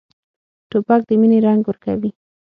[0.69, 2.11] توپک د مینې رنګ ورکوي.